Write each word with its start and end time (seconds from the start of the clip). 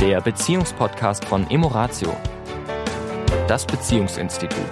der 0.00 0.22
Beziehungspodcast 0.22 1.26
von 1.26 1.50
Emoratio, 1.50 2.16
das 3.46 3.66
Beziehungsinstitut. 3.66 4.64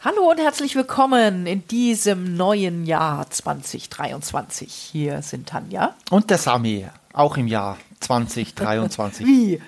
Hallo 0.00 0.28
und 0.28 0.40
herzlich 0.40 0.74
willkommen 0.74 1.46
in 1.46 1.68
diesem 1.68 2.36
neuen 2.36 2.86
Jahr 2.86 3.30
2023. 3.30 4.72
Hier 4.72 5.22
sind 5.22 5.48
Tanja. 5.48 5.94
Und 6.10 6.28
der 6.28 6.38
Sami, 6.38 6.88
auch 7.12 7.36
im 7.36 7.46
Jahr 7.46 7.78
2023. 8.00 9.24
Wie? 9.24 9.62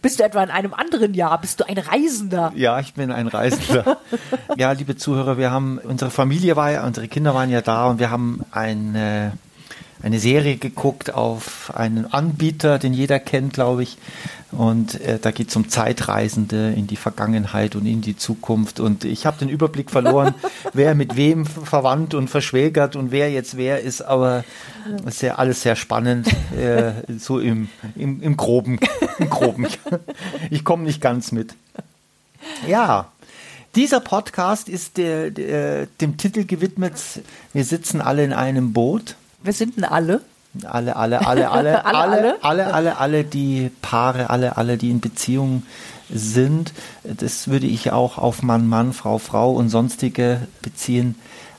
Bist 0.00 0.20
du 0.20 0.24
etwa 0.24 0.44
in 0.44 0.50
einem 0.50 0.72
anderen 0.72 1.14
Jahr? 1.14 1.40
Bist 1.40 1.58
du 1.58 1.68
ein 1.68 1.78
Reisender? 1.78 2.52
Ja, 2.54 2.78
ich 2.78 2.94
bin 2.94 3.10
ein 3.10 3.26
Reisender. 3.26 3.98
ja, 4.56 4.70
liebe 4.70 4.96
Zuhörer, 4.96 5.36
wir 5.36 5.50
haben, 5.50 5.78
unsere 5.78 6.12
Familie 6.12 6.54
war 6.54 6.70
ja, 6.70 6.86
unsere 6.86 7.08
Kinder 7.08 7.34
waren 7.34 7.50
ja 7.50 7.60
da 7.60 7.86
und 7.86 7.98
wir 7.98 8.10
haben 8.10 8.44
eine, 8.52 9.32
eine 10.02 10.20
Serie 10.20 10.56
geguckt 10.56 11.12
auf 11.12 11.72
einen 11.74 12.12
Anbieter, 12.12 12.78
den 12.78 12.92
jeder 12.94 13.18
kennt, 13.18 13.52
glaube 13.52 13.82
ich. 13.82 13.98
Und 14.52 15.00
äh, 15.00 15.18
da 15.18 15.30
geht 15.30 15.50
es 15.50 15.56
um 15.56 15.68
Zeitreisende 15.68 16.72
in 16.72 16.86
die 16.86 16.96
Vergangenheit 16.96 17.76
und 17.76 17.84
in 17.84 18.00
die 18.00 18.16
Zukunft. 18.16 18.80
Und 18.80 19.04
ich 19.04 19.26
habe 19.26 19.38
den 19.38 19.48
Überblick 19.48 19.90
verloren, 19.90 20.34
wer 20.72 20.94
mit 20.94 21.16
wem 21.16 21.44
verwandt 21.44 22.14
und 22.14 22.28
verschwägert 22.28 22.96
und 22.96 23.10
wer 23.10 23.30
jetzt 23.30 23.56
wer 23.56 23.80
ist. 23.80 24.02
Aber 24.02 24.44
es 25.04 25.16
ist 25.16 25.22
ja 25.22 25.34
alles 25.34 25.62
sehr 25.62 25.76
spannend, 25.76 26.28
äh, 26.56 26.92
so 27.18 27.40
im, 27.40 27.68
im, 27.94 28.22
im 28.22 28.36
Groben. 28.36 28.78
Im 29.18 29.30
Groben. 29.30 29.66
Ich 30.50 30.64
komme 30.64 30.84
nicht 30.84 31.00
ganz 31.00 31.32
mit. 31.32 31.54
Ja, 32.66 33.10
dieser 33.74 34.00
Podcast 34.00 34.68
ist 34.68 34.96
der, 34.96 35.30
der, 35.30 35.86
dem 36.00 36.16
Titel 36.16 36.44
gewidmet, 36.44 36.94
wir 37.52 37.64
sitzen 37.64 38.00
alle 38.00 38.24
in 38.24 38.32
einem 38.32 38.72
Boot. 38.72 39.16
Wir 39.48 39.54
sind 39.54 39.78
denn 39.78 39.84
alle? 39.84 40.20
Alle, 40.64 40.94
alle, 40.94 41.26
alle, 41.26 41.50
alle, 41.50 41.82
alle, 41.82 41.84
alle, 41.94 42.44
alle, 42.44 42.74
alle, 42.74 42.98
alle, 42.98 43.24
die 43.24 43.70
Paare, 43.80 44.28
alle, 44.28 44.58
alle, 44.58 44.76
die 44.76 44.90
in 44.90 45.00
Beziehung 45.00 45.62
sind. 46.12 46.74
Das 47.02 47.48
würde 47.48 47.66
ich 47.66 47.90
auch 47.90 48.18
auf 48.18 48.42
Mann, 48.42 48.68
Mann, 48.68 48.92
Frau, 48.92 49.16
Frau 49.16 49.52
und 49.52 49.70
sonstige 49.70 50.46
beziehen. 50.60 51.14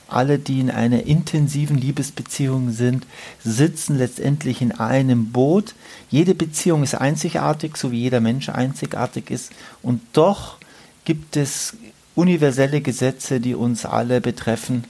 Alle, 0.06 0.38
die 0.38 0.60
in 0.60 0.70
einer 0.70 1.02
intensiven 1.02 1.78
Liebesbeziehung 1.78 2.70
sind, 2.70 3.08
sitzen 3.42 3.98
letztendlich 3.98 4.62
in 4.62 4.70
einem 4.70 5.32
Boot. 5.32 5.74
Jede 6.10 6.36
Beziehung 6.36 6.84
ist 6.84 6.94
einzigartig, 6.94 7.76
so 7.76 7.90
wie 7.90 8.02
jeder 8.02 8.20
Mensch 8.20 8.50
einzigartig 8.50 9.32
ist. 9.32 9.50
Und 9.82 10.00
doch 10.12 10.58
gibt 11.04 11.36
es 11.36 11.74
universelle 12.14 12.82
Gesetze, 12.82 13.40
die 13.40 13.56
uns 13.56 13.84
alle 13.84 14.20
betreffen, 14.20 14.84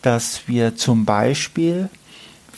dass 0.00 0.48
wir 0.48 0.76
zum 0.76 1.04
Beispiel 1.04 1.90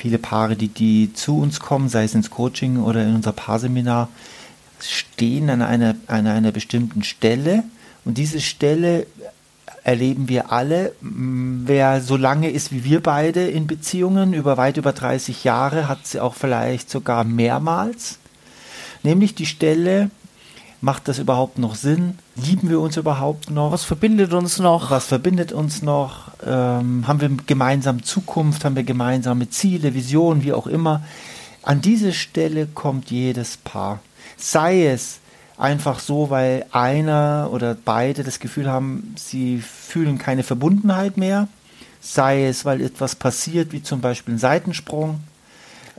viele 0.00 0.18
Paare, 0.18 0.56
die, 0.56 0.68
die 0.68 1.12
zu 1.12 1.38
uns 1.38 1.60
kommen, 1.60 1.88
sei 1.88 2.04
es 2.04 2.14
ins 2.14 2.30
Coaching 2.30 2.78
oder 2.78 3.04
in 3.04 3.14
unser 3.14 3.32
Paarseminar, 3.32 4.08
stehen 4.80 5.50
an 5.50 5.60
einer, 5.60 5.94
an 6.06 6.26
einer 6.26 6.52
bestimmten 6.52 7.02
Stelle 7.02 7.64
und 8.04 8.16
diese 8.16 8.40
Stelle 8.40 9.06
erleben 9.84 10.28
wir 10.28 10.52
alle. 10.52 10.92
Wer 11.00 12.00
so 12.00 12.16
lange 12.16 12.50
ist 12.50 12.72
wie 12.72 12.84
wir 12.84 13.02
beide 13.02 13.46
in 13.46 13.66
Beziehungen, 13.66 14.32
über 14.32 14.56
weit 14.56 14.78
über 14.78 14.92
30 14.92 15.44
Jahre, 15.44 15.88
hat 15.88 16.06
sie 16.06 16.20
auch 16.20 16.34
vielleicht 16.34 16.88
sogar 16.90 17.24
mehrmals. 17.24 18.18
Nämlich 19.02 19.34
die 19.34 19.46
Stelle, 19.46 20.10
Macht 20.82 21.08
das 21.08 21.18
überhaupt 21.18 21.58
noch 21.58 21.74
Sinn? 21.74 22.18
Lieben 22.36 22.70
wir 22.70 22.80
uns 22.80 22.96
überhaupt 22.96 23.50
noch? 23.50 23.70
Was 23.70 23.84
verbindet 23.84 24.32
uns 24.32 24.58
noch? 24.58 24.90
Was 24.90 25.06
verbindet 25.06 25.52
uns 25.52 25.82
noch? 25.82 26.30
Ähm, 26.46 27.06
haben 27.06 27.20
wir 27.20 27.28
gemeinsam 27.46 28.02
Zukunft? 28.02 28.64
Haben 28.64 28.76
wir 28.76 28.84
gemeinsame 28.84 29.50
Ziele, 29.50 29.92
Visionen, 29.92 30.42
wie 30.42 30.54
auch 30.54 30.66
immer? 30.66 31.02
An 31.62 31.82
diese 31.82 32.14
Stelle 32.14 32.66
kommt 32.66 33.10
jedes 33.10 33.58
Paar. 33.58 34.00
Sei 34.38 34.86
es 34.86 35.20
einfach 35.58 35.98
so, 35.98 36.30
weil 36.30 36.64
einer 36.72 37.50
oder 37.52 37.74
beide 37.74 38.24
das 38.24 38.40
Gefühl 38.40 38.70
haben, 38.70 39.14
sie 39.18 39.58
fühlen 39.58 40.16
keine 40.16 40.42
Verbundenheit 40.42 41.18
mehr. 41.18 41.48
Sei 42.00 42.46
es, 42.46 42.64
weil 42.64 42.80
etwas 42.80 43.14
passiert, 43.14 43.72
wie 43.72 43.82
zum 43.82 44.00
Beispiel 44.00 44.34
ein 44.34 44.38
Seitensprung 44.38 45.20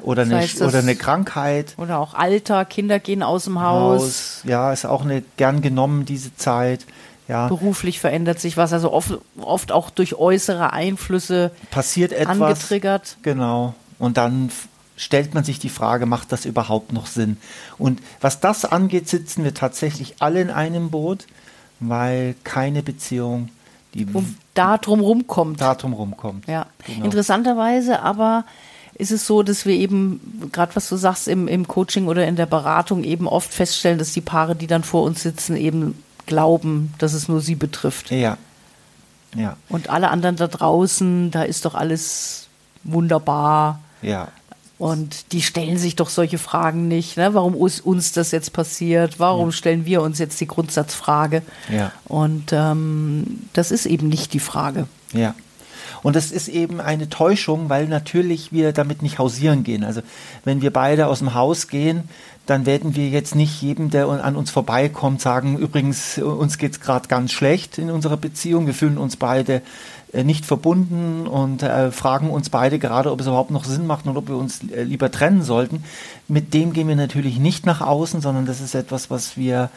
oder, 0.03 0.23
eine, 0.23 0.37
heißt, 0.37 0.61
oder 0.61 0.79
eine 0.79 0.95
Krankheit. 0.95 1.73
Oder 1.77 1.99
auch 1.99 2.13
Alter, 2.13 2.65
Kinder 2.65 2.99
gehen 2.99 3.23
aus 3.23 3.45
dem 3.45 3.61
Haus. 3.61 4.01
Haus. 4.01 4.41
Ja, 4.43 4.71
ist 4.71 4.85
auch 4.85 5.03
eine 5.03 5.23
gern 5.37 5.61
genommen, 5.61 6.05
diese 6.05 6.35
Zeit. 6.35 6.85
Ja. 7.27 7.47
Beruflich 7.47 7.99
verändert 7.99 8.39
sich 8.39 8.57
was, 8.57 8.73
also 8.73 8.91
oft, 8.91 9.17
oft 9.39 9.71
auch 9.71 9.89
durch 9.89 10.15
äußere 10.15 10.73
Einflüsse 10.73 11.51
passiert 11.69 12.11
etwas. 12.11 12.41
Angetriggert. 12.41 13.17
Genau. 13.21 13.73
Und 13.99 14.17
dann 14.17 14.51
stellt 14.97 15.33
man 15.33 15.43
sich 15.43 15.57
die 15.59 15.69
Frage, 15.69 16.05
macht 16.05 16.31
das 16.31 16.45
überhaupt 16.45 16.91
noch 16.91 17.07
Sinn? 17.07 17.37
Und 17.77 18.01
was 18.19 18.39
das 18.39 18.65
angeht, 18.65 19.07
sitzen 19.07 19.43
wir 19.43 19.53
tatsächlich 19.53 20.15
alle 20.19 20.41
in 20.41 20.49
einem 20.49 20.89
Boot, 20.91 21.25
weil 21.79 22.35
keine 22.43 22.83
Beziehung 22.83 23.49
die 23.93 24.05
um 24.05 24.37
da 24.53 24.77
drum 24.77 25.01
rumkommt. 25.01 25.59
Da 25.59 25.75
drum 25.75 25.93
rumkommt. 25.93 26.47
Ja. 26.47 26.67
Genau. 26.85 27.05
Interessanterweise 27.05 28.01
aber 28.01 28.45
ist 28.95 29.11
es 29.11 29.25
so, 29.25 29.43
dass 29.43 29.65
wir 29.65 29.75
eben, 29.75 30.49
gerade 30.51 30.75
was 30.75 30.89
du 30.89 30.95
sagst, 30.95 31.27
im, 31.27 31.47
im 31.47 31.67
Coaching 31.67 32.07
oder 32.07 32.27
in 32.27 32.35
der 32.35 32.45
Beratung 32.45 33.03
eben 33.03 33.27
oft 33.27 33.53
feststellen, 33.53 33.97
dass 33.97 34.13
die 34.13 34.21
Paare, 34.21 34.55
die 34.55 34.67
dann 34.67 34.83
vor 34.83 35.03
uns 35.03 35.23
sitzen, 35.23 35.55
eben 35.55 36.03
glauben, 36.25 36.93
dass 36.97 37.13
es 37.13 37.27
nur 37.27 37.41
sie 37.41 37.55
betrifft. 37.55 38.11
Ja. 38.11 38.37
Ja. 39.35 39.55
Und 39.69 39.89
alle 39.89 40.09
anderen 40.09 40.35
da 40.35 40.47
draußen, 40.47 41.31
da 41.31 41.43
ist 41.43 41.65
doch 41.65 41.75
alles 41.75 42.47
wunderbar. 42.83 43.79
Ja. 44.01 44.27
Und 44.77 45.31
die 45.31 45.43
stellen 45.43 45.77
sich 45.77 45.95
doch 45.95 46.09
solche 46.09 46.39
Fragen 46.39 46.87
nicht. 46.87 47.15
Ne? 47.15 47.33
Warum 47.33 47.55
ist 47.65 47.85
uns 47.85 48.13
das 48.13 48.31
jetzt 48.31 48.51
passiert? 48.51 49.19
Warum 49.19 49.49
ja. 49.49 49.51
stellen 49.51 49.85
wir 49.85 50.01
uns 50.01 50.17
jetzt 50.17 50.41
die 50.41 50.47
Grundsatzfrage? 50.47 51.43
Ja. 51.69 51.91
Und 52.05 52.51
ähm, 52.51 53.43
das 53.53 53.69
ist 53.69 53.85
eben 53.85 54.09
nicht 54.09 54.33
die 54.33 54.39
Frage. 54.39 54.87
Ja. 55.13 55.35
Und 56.03 56.15
das 56.15 56.31
ist 56.31 56.47
eben 56.47 56.81
eine 56.81 57.09
Täuschung, 57.09 57.69
weil 57.69 57.87
natürlich 57.87 58.51
wir 58.51 58.73
damit 58.73 59.01
nicht 59.01 59.19
hausieren 59.19 59.63
gehen. 59.63 59.83
Also 59.83 60.01
wenn 60.43 60.61
wir 60.61 60.71
beide 60.71 61.07
aus 61.07 61.19
dem 61.19 61.33
Haus 61.33 61.67
gehen, 61.67 62.03
dann 62.45 62.65
werden 62.65 62.95
wir 62.95 63.09
jetzt 63.09 63.35
nicht 63.35 63.61
jedem, 63.61 63.91
der 63.91 64.07
an 64.07 64.35
uns 64.35 64.49
vorbeikommt, 64.49 65.21
sagen, 65.21 65.57
übrigens, 65.57 66.17
uns 66.17 66.57
geht 66.57 66.73
es 66.73 66.79
gerade 66.79 67.07
ganz 67.07 67.31
schlecht 67.31 67.77
in 67.77 67.91
unserer 67.91 68.17
Beziehung, 68.17 68.65
wir 68.65 68.73
fühlen 68.73 68.97
uns 68.97 69.15
beide 69.15 69.61
äh, 70.11 70.23
nicht 70.23 70.45
verbunden 70.45 71.27
und 71.27 71.63
äh, 71.63 71.91
fragen 71.91 72.29
uns 72.29 72.49
beide 72.49 72.79
gerade, 72.79 73.11
ob 73.11 73.21
es 73.21 73.27
überhaupt 73.27 73.51
noch 73.51 73.63
Sinn 73.63 73.87
macht 73.87 74.07
und 74.07 74.17
ob 74.17 74.27
wir 74.27 74.35
uns 74.35 74.61
äh, 74.69 74.83
lieber 74.83 75.11
trennen 75.11 75.43
sollten. 75.43 75.83
Mit 76.27 76.53
dem 76.53 76.73
gehen 76.73 76.87
wir 76.87 76.95
natürlich 76.95 77.39
nicht 77.39 77.65
nach 77.65 77.79
außen, 77.79 78.19
sondern 78.19 78.45
das 78.45 78.59
ist 78.59 78.75
etwas, 78.75 79.09
was 79.09 79.37
wir 79.37 79.69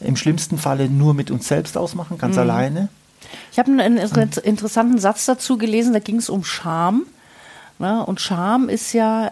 im 0.00 0.16
schlimmsten 0.16 0.58
Falle 0.58 0.90
nur 0.90 1.14
mit 1.14 1.30
uns 1.30 1.48
selbst 1.48 1.78
ausmachen, 1.78 2.18
ganz 2.18 2.34
mhm. 2.34 2.42
alleine. 2.42 2.88
Ich 3.52 3.58
habe 3.58 3.70
einen 3.70 3.98
interessanten 3.98 4.98
Satz 4.98 5.26
dazu 5.26 5.58
gelesen, 5.58 5.92
da 5.92 5.98
ging 5.98 6.16
es 6.16 6.30
um 6.30 6.44
Scham. 6.44 7.06
Ne? 7.78 8.04
Und 8.04 8.20
Scham 8.20 8.68
ist 8.68 8.92
ja 8.92 9.30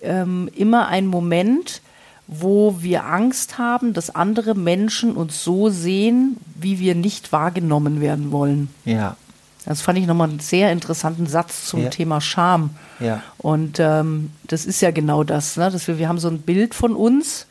ähm, 0.00 0.48
immer 0.54 0.88
ein 0.88 1.06
Moment, 1.06 1.82
wo 2.26 2.76
wir 2.80 3.04
Angst 3.04 3.58
haben, 3.58 3.92
dass 3.94 4.14
andere 4.14 4.54
Menschen 4.54 5.16
uns 5.16 5.42
so 5.42 5.68
sehen, 5.70 6.36
wie 6.54 6.78
wir 6.78 6.94
nicht 6.94 7.32
wahrgenommen 7.32 8.00
werden 8.00 8.32
wollen. 8.32 8.68
Ja. 8.84 9.16
Das 9.64 9.80
fand 9.80 9.98
ich 9.98 10.06
nochmal 10.06 10.28
einen 10.28 10.40
sehr 10.40 10.72
interessanten 10.72 11.26
Satz 11.26 11.66
zum 11.66 11.84
ja. 11.84 11.90
Thema 11.90 12.20
Scham. 12.20 12.70
Ja. 12.98 13.22
Und 13.38 13.78
ähm, 13.78 14.30
das 14.48 14.66
ist 14.66 14.80
ja 14.82 14.90
genau 14.90 15.24
das, 15.24 15.56
ne? 15.56 15.70
dass 15.70 15.86
wir, 15.86 15.98
wir 15.98 16.08
haben 16.08 16.18
so 16.18 16.28
ein 16.28 16.40
Bild 16.40 16.74
von 16.74 16.94
uns, 16.96 17.46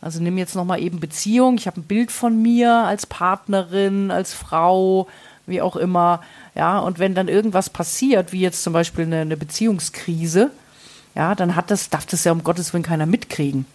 also 0.00 0.22
nimm 0.22 0.38
jetzt 0.38 0.54
nochmal 0.54 0.80
eben 0.80 1.00
Beziehung. 1.00 1.56
Ich 1.56 1.66
habe 1.66 1.80
ein 1.80 1.84
Bild 1.84 2.10
von 2.10 2.40
mir 2.40 2.72
als 2.72 3.06
Partnerin, 3.06 4.10
als 4.10 4.32
Frau, 4.32 5.08
wie 5.46 5.60
auch 5.60 5.76
immer. 5.76 6.22
Ja, 6.54 6.78
und 6.78 6.98
wenn 6.98 7.14
dann 7.14 7.28
irgendwas 7.28 7.70
passiert, 7.70 8.32
wie 8.32 8.40
jetzt 8.40 8.62
zum 8.62 8.72
Beispiel 8.72 9.04
eine, 9.04 9.20
eine 9.20 9.36
Beziehungskrise, 9.36 10.50
ja, 11.14 11.34
dann 11.34 11.56
hat 11.56 11.70
das, 11.70 11.90
darf 11.90 12.06
das 12.06 12.24
ja 12.24 12.32
um 12.32 12.44
Gottes 12.44 12.72
Willen 12.72 12.82
keiner 12.82 13.06
mitkriegen. 13.06 13.66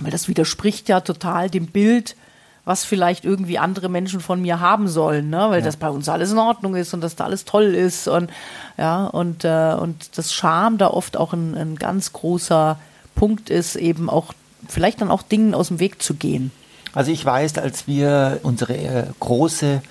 Weil 0.00 0.10
das 0.10 0.28
widerspricht 0.28 0.88
ja 0.88 1.00
total 1.00 1.50
dem 1.50 1.66
Bild, 1.66 2.16
was 2.64 2.84
vielleicht 2.84 3.24
irgendwie 3.24 3.58
andere 3.58 3.88
Menschen 3.88 4.20
von 4.20 4.42
mir 4.42 4.60
haben 4.60 4.88
sollen, 4.88 5.30
ne? 5.30 5.46
weil 5.48 5.60
ja. 5.60 5.64
das 5.64 5.76
bei 5.76 5.88
uns 5.88 6.08
alles 6.08 6.32
in 6.32 6.38
Ordnung 6.38 6.74
ist 6.74 6.92
und 6.92 7.00
dass 7.00 7.16
da 7.16 7.24
alles 7.24 7.46
toll 7.46 7.74
ist 7.74 8.08
und 8.08 8.30
ja 8.76 9.06
und 9.06 9.44
äh, 9.44 9.72
und 9.72 10.18
das 10.18 10.34
Scham 10.34 10.76
da 10.76 10.88
oft 10.88 11.16
auch 11.16 11.32
ein, 11.32 11.54
ein 11.54 11.76
ganz 11.76 12.12
großer 12.12 12.78
Punkt 13.14 13.48
ist, 13.48 13.76
eben 13.76 14.10
auch 14.10 14.34
vielleicht 14.66 15.00
dann 15.00 15.10
auch 15.10 15.22
Dingen 15.22 15.54
aus 15.54 15.68
dem 15.68 15.80
Weg 15.80 16.02
zu 16.02 16.14
gehen? 16.14 16.50
Also 16.94 17.12
ich 17.12 17.24
weiß, 17.24 17.58
als 17.58 17.86
wir 17.86 18.40
unsere 18.42 18.76
äh, 18.76 19.06
große 19.20 19.82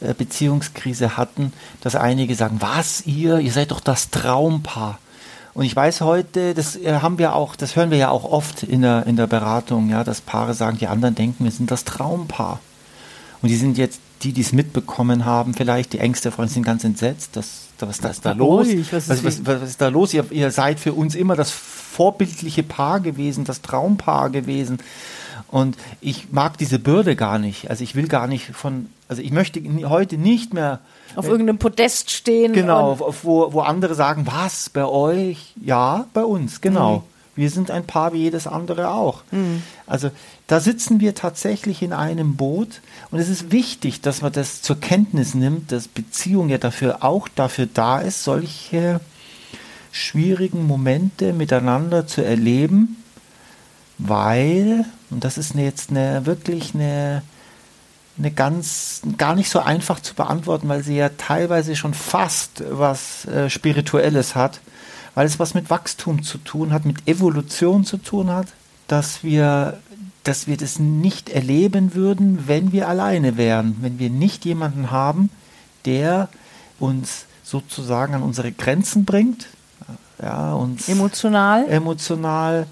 äh, 0.00 0.14
Beziehungskrise 0.14 1.16
hatten, 1.16 1.52
dass 1.80 1.96
einige 1.96 2.34
sagen, 2.34 2.58
was 2.60 3.06
ihr, 3.06 3.38
ihr 3.38 3.52
seid 3.52 3.70
doch 3.70 3.80
das 3.80 4.10
Traumpaar. 4.10 4.98
Und 5.54 5.64
ich 5.64 5.74
weiß 5.74 6.02
heute, 6.02 6.54
das 6.54 6.76
äh, 6.76 7.00
haben 7.02 7.18
wir 7.18 7.34
auch, 7.34 7.56
das 7.56 7.74
hören 7.74 7.90
wir 7.90 7.98
ja 7.98 8.10
auch 8.10 8.24
oft 8.24 8.62
in 8.62 8.82
der, 8.82 9.06
in 9.06 9.16
der 9.16 9.26
Beratung, 9.26 9.88
ja, 9.90 10.04
dass 10.04 10.20
Paare 10.20 10.54
sagen, 10.54 10.78
die 10.78 10.86
anderen 10.86 11.16
denken, 11.16 11.44
wir 11.44 11.50
sind 11.50 11.70
das 11.70 11.84
Traumpaar. 11.84 12.60
Und 13.42 13.48
die 13.48 13.56
sind 13.56 13.76
jetzt 13.76 14.00
die, 14.22 14.32
die 14.32 14.40
es 14.40 14.52
mitbekommen 14.52 15.24
haben, 15.24 15.54
vielleicht 15.54 15.92
die 15.92 15.98
Ängste 15.98 16.30
Freunde 16.30 16.52
sind 16.52 16.64
ganz 16.64 16.84
entsetzt. 16.84 17.36
Das, 17.36 17.68
was, 17.78 18.02
was 18.02 18.16
ist 18.16 18.26
da 18.26 18.32
los? 18.32 18.66
Was 18.66 18.74
ist, 18.74 18.92
was, 18.92 19.24
was, 19.24 19.46
was 19.46 19.62
ist 19.70 19.80
da 19.80 19.88
los? 19.88 20.12
Ihr, 20.14 20.30
ihr 20.30 20.50
seid 20.50 20.80
für 20.80 20.92
uns 20.92 21.14
immer 21.14 21.36
das 21.36 21.50
vorbildliche 21.50 22.62
Paar 22.62 23.00
gewesen, 23.00 23.44
das 23.44 23.62
Traumpaar 23.62 24.30
gewesen. 24.30 24.78
Und 25.50 25.76
ich 26.00 26.30
mag 26.30 26.58
diese 26.58 26.78
Bürde 26.78 27.16
gar 27.16 27.38
nicht. 27.38 27.70
Also 27.70 27.82
ich 27.82 27.94
will 27.94 28.08
gar 28.08 28.26
nicht 28.26 28.46
von, 28.54 28.86
also 29.08 29.22
ich 29.22 29.30
möchte 29.30 29.62
heute 29.88 30.18
nicht 30.18 30.52
mehr 30.52 30.80
auf 31.16 31.26
äh, 31.26 31.30
irgendeinem 31.30 31.58
Podest 31.58 32.10
stehen. 32.10 32.52
Genau, 32.52 32.98
wo, 33.22 33.52
wo 33.52 33.60
andere 33.60 33.94
sagen, 33.94 34.26
was, 34.26 34.68
bei 34.68 34.84
euch? 34.84 35.54
Ja, 35.62 36.06
bei 36.12 36.22
uns, 36.24 36.60
genau. 36.60 36.96
Mhm. 36.96 37.17
Wir 37.38 37.50
sind 37.50 37.70
ein 37.70 37.86
Paar 37.86 38.12
wie 38.12 38.18
jedes 38.18 38.48
andere 38.48 38.90
auch. 38.90 39.22
Mhm. 39.30 39.62
Also 39.86 40.10
da 40.48 40.58
sitzen 40.58 40.98
wir 40.98 41.14
tatsächlich 41.14 41.82
in 41.82 41.92
einem 41.92 42.34
Boot 42.34 42.80
und 43.12 43.20
es 43.20 43.28
ist 43.28 43.52
wichtig, 43.52 44.00
dass 44.00 44.22
man 44.22 44.32
das 44.32 44.60
zur 44.60 44.80
Kenntnis 44.80 45.34
nimmt, 45.34 45.70
dass 45.70 45.86
Beziehung 45.86 46.48
ja 46.48 46.58
dafür 46.58 47.04
auch 47.04 47.28
dafür 47.28 47.68
da 47.72 48.00
ist, 48.00 48.24
solche 48.24 49.00
schwierigen 49.92 50.66
Momente 50.66 51.32
miteinander 51.32 52.08
zu 52.08 52.24
erleben, 52.24 52.96
weil, 53.98 54.84
und 55.10 55.22
das 55.22 55.38
ist 55.38 55.54
jetzt 55.54 55.90
eine 55.90 56.26
wirklich 56.26 56.74
eine, 56.74 57.22
eine 58.18 58.32
ganz, 58.32 59.02
gar 59.16 59.36
nicht 59.36 59.48
so 59.48 59.60
einfach 59.60 60.00
zu 60.00 60.14
beantworten, 60.14 60.68
weil 60.68 60.82
sie 60.82 60.96
ja 60.96 61.10
teilweise 61.10 61.76
schon 61.76 61.94
fast 61.94 62.64
was 62.68 63.26
äh, 63.26 63.48
Spirituelles 63.48 64.34
hat, 64.34 64.60
weil 65.18 65.26
es 65.26 65.40
was 65.40 65.52
mit 65.52 65.68
Wachstum 65.68 66.22
zu 66.22 66.38
tun 66.38 66.72
hat, 66.72 66.84
mit 66.84 67.08
Evolution 67.08 67.84
zu 67.84 67.96
tun 67.96 68.30
hat, 68.30 68.46
dass 68.86 69.24
wir, 69.24 69.80
dass 70.22 70.46
wir 70.46 70.56
das 70.56 70.78
nicht 70.78 71.28
erleben 71.28 71.96
würden, 71.96 72.46
wenn 72.46 72.70
wir 72.70 72.86
alleine 72.86 73.36
wären, 73.36 73.78
wenn 73.80 73.98
wir 73.98 74.10
nicht 74.10 74.44
jemanden 74.44 74.92
haben, 74.92 75.30
der 75.86 76.28
uns 76.78 77.24
sozusagen 77.42 78.14
an 78.14 78.22
unsere 78.22 78.52
Grenzen 78.52 79.04
bringt, 79.06 79.48
ja, 80.22 80.52
uns 80.54 80.88
emotional, 80.88 81.68
emotional, 81.68 82.68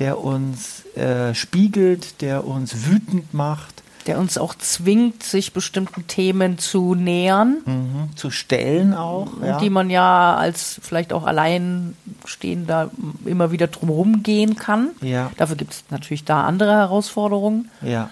der 0.00 0.18
uns 0.18 0.84
äh, 0.96 1.32
spiegelt, 1.32 2.22
der 2.22 2.44
uns 2.44 2.86
wütend 2.86 3.32
macht, 3.34 3.83
der 4.06 4.18
uns 4.18 4.36
auch 4.38 4.54
zwingt, 4.54 5.22
sich 5.22 5.52
bestimmten 5.52 6.06
Themen 6.06 6.58
zu 6.58 6.94
nähern. 6.94 7.58
Mhm, 7.64 8.16
zu 8.16 8.30
stellen 8.30 8.94
auch. 8.94 9.28
Ja. 9.42 9.58
Die 9.58 9.70
man 9.70 9.90
ja 9.90 10.36
als 10.36 10.80
vielleicht 10.82 11.12
auch 11.12 11.24
alleinstehender 11.24 12.90
immer 13.24 13.50
wieder 13.50 13.66
drumherum 13.66 14.22
gehen 14.22 14.56
kann. 14.56 14.90
Ja. 15.00 15.30
Dafür 15.36 15.56
gibt 15.56 15.72
es 15.72 15.84
natürlich 15.90 16.24
da 16.24 16.44
andere 16.44 16.72
Herausforderungen. 16.72 17.70
Ja. 17.80 18.10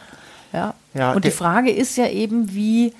Ja. 0.52 0.74
ja 0.94 1.12
Und 1.12 1.24
die 1.24 1.30
Frage 1.30 1.70
ist 1.70 1.96
ja 1.96 2.08
eben, 2.08 2.54
wie, 2.54 2.94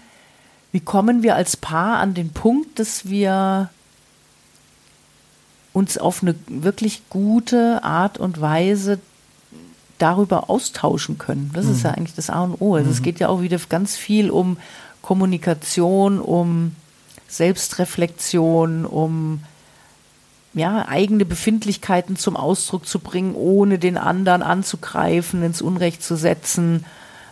wie 0.70 0.80
kommen 0.80 1.22
wir 1.22 1.36
als 1.36 1.56
Paar 1.56 1.98
an 1.98 2.14
den 2.14 2.30
Punkt, 2.30 2.78
dass 2.78 3.08
wir 3.08 3.70
uns 5.72 5.96
auf 5.96 6.22
eine 6.22 6.34
wirklich 6.46 7.02
gute 7.08 7.82
Art 7.82 8.18
und 8.18 8.40
Weise 8.40 9.00
darüber 10.02 10.50
austauschen 10.50 11.16
können. 11.16 11.50
Das 11.54 11.66
mhm. 11.66 11.72
ist 11.72 11.84
ja 11.84 11.92
eigentlich 11.92 12.14
das 12.14 12.28
A 12.28 12.42
und 12.42 12.60
O. 12.60 12.74
Also 12.74 12.86
mhm. 12.86 12.92
es 12.92 13.02
geht 13.02 13.20
ja 13.20 13.28
auch 13.28 13.40
wieder 13.40 13.58
ganz 13.68 13.96
viel 13.96 14.30
um 14.30 14.56
Kommunikation, 15.00 16.20
um 16.20 16.74
Selbstreflexion, 17.28 18.84
um 18.84 19.42
ja, 20.54 20.86
eigene 20.86 21.24
Befindlichkeiten 21.24 22.16
zum 22.16 22.36
Ausdruck 22.36 22.86
zu 22.86 22.98
bringen, 22.98 23.34
ohne 23.34 23.78
den 23.78 23.96
anderen 23.96 24.42
anzugreifen, 24.42 25.42
ins 25.42 25.62
Unrecht 25.62 26.02
zu 26.02 26.16
setzen. 26.16 26.84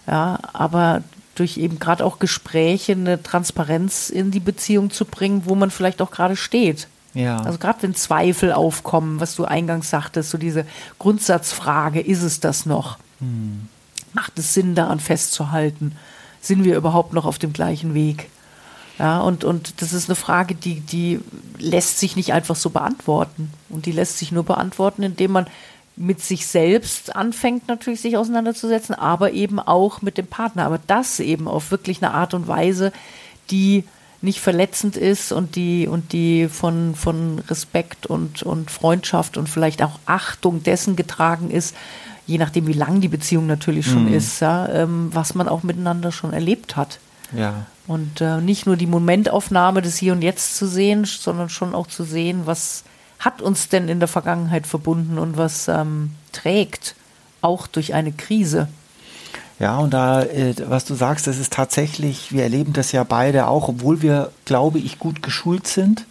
Ja, 0.06 0.38
aber 0.52 1.02
durch 1.34 1.58
eben 1.58 1.78
gerade 1.78 2.04
auch 2.04 2.18
Gespräche 2.18 2.92
eine 2.92 3.22
Transparenz 3.22 4.10
in 4.10 4.30
die 4.30 4.40
Beziehung 4.40 4.90
zu 4.90 5.04
bringen, 5.04 5.42
wo 5.44 5.54
man 5.54 5.70
vielleicht 5.70 6.00
auch 6.00 6.10
gerade 6.10 6.36
steht. 6.36 6.88
Ja. 7.14 7.38
Also 7.38 7.58
gerade 7.58 7.82
wenn 7.82 7.94
Zweifel 7.94 8.52
aufkommen, 8.52 9.20
was 9.20 9.34
du 9.34 9.44
eingangs 9.44 9.90
sagtest, 9.90 10.30
so 10.30 10.38
diese 10.38 10.64
Grundsatzfrage, 10.98 12.00
ist 12.00 12.22
es 12.22 12.40
das 12.40 12.66
noch? 12.66 12.98
Hm. 13.18 13.68
Macht 14.12 14.38
es 14.38 14.54
Sinn, 14.54 14.74
daran 14.74 15.00
festzuhalten? 15.00 15.96
Sind 16.40 16.64
wir 16.64 16.76
überhaupt 16.76 17.12
noch 17.12 17.26
auf 17.26 17.38
dem 17.38 17.52
gleichen 17.52 17.94
Weg? 17.94 18.28
Ja, 18.98 19.20
und, 19.20 19.44
und 19.44 19.80
das 19.80 19.92
ist 19.92 20.08
eine 20.08 20.14
Frage, 20.14 20.54
die, 20.54 20.80
die 20.80 21.20
lässt 21.58 21.98
sich 21.98 22.16
nicht 22.16 22.32
einfach 22.32 22.56
so 22.56 22.70
beantworten. 22.70 23.50
Und 23.68 23.86
die 23.86 23.92
lässt 23.92 24.18
sich 24.18 24.30
nur 24.30 24.44
beantworten, 24.44 25.02
indem 25.02 25.32
man 25.32 25.46
mit 25.96 26.22
sich 26.22 26.46
selbst 26.46 27.14
anfängt, 27.16 27.68
natürlich 27.68 28.00
sich 28.00 28.16
auseinanderzusetzen, 28.16 28.94
aber 28.94 29.32
eben 29.32 29.58
auch 29.58 30.02
mit 30.02 30.18
dem 30.18 30.26
Partner. 30.26 30.66
Aber 30.66 30.80
das 30.86 31.18
eben 31.20 31.48
auf 31.48 31.70
wirklich 31.70 32.02
eine 32.02 32.14
Art 32.14 32.34
und 32.34 32.46
Weise, 32.46 32.92
die 33.50 33.84
nicht 34.22 34.40
verletzend 34.40 34.96
ist 34.96 35.32
und 35.32 35.56
die, 35.56 35.88
und 35.88 36.12
die 36.12 36.48
von, 36.48 36.94
von 36.94 37.38
Respekt 37.48 38.06
und, 38.06 38.42
und 38.42 38.70
Freundschaft 38.70 39.36
und 39.36 39.48
vielleicht 39.48 39.82
auch 39.82 39.98
Achtung 40.04 40.62
dessen 40.62 40.94
getragen 40.94 41.50
ist, 41.50 41.74
je 42.26 42.38
nachdem, 42.38 42.66
wie 42.66 42.74
lang 42.74 43.00
die 43.00 43.08
Beziehung 43.08 43.46
natürlich 43.46 43.86
schon 43.86 44.06
mhm. 44.06 44.14
ist, 44.14 44.40
ja, 44.40 44.68
ähm, 44.68 45.10
was 45.12 45.34
man 45.34 45.48
auch 45.48 45.62
miteinander 45.62 46.12
schon 46.12 46.32
erlebt 46.32 46.76
hat. 46.76 46.98
Ja. 47.32 47.66
Und 47.86 48.20
äh, 48.20 48.40
nicht 48.40 48.66
nur 48.66 48.76
die 48.76 48.86
Momentaufnahme 48.86 49.82
des 49.82 49.96
Hier 49.96 50.12
und 50.12 50.22
Jetzt 50.22 50.56
zu 50.56 50.66
sehen, 50.66 51.04
sondern 51.06 51.48
schon 51.48 51.74
auch 51.74 51.86
zu 51.86 52.04
sehen, 52.04 52.42
was 52.44 52.84
hat 53.18 53.42
uns 53.42 53.68
denn 53.68 53.88
in 53.88 54.00
der 54.00 54.08
Vergangenheit 54.08 54.66
verbunden 54.66 55.18
und 55.18 55.36
was 55.36 55.68
ähm, 55.68 56.12
trägt, 56.32 56.94
auch 57.40 57.66
durch 57.66 57.94
eine 57.94 58.12
Krise. 58.12 58.68
Ja, 59.60 59.76
und 59.76 59.92
da, 59.92 60.22
äh, 60.22 60.54
was 60.66 60.86
du 60.86 60.94
sagst, 60.94 61.26
das 61.26 61.38
ist 61.38 61.52
tatsächlich, 61.52 62.32
wir 62.32 62.42
erleben 62.42 62.72
das 62.72 62.92
ja 62.92 63.04
beide 63.04 63.46
auch, 63.46 63.68
obwohl 63.68 64.00
wir, 64.00 64.32
glaube 64.46 64.78
ich, 64.78 64.98
gut 64.98 65.22
geschult 65.22 65.66
sind, 65.66 66.06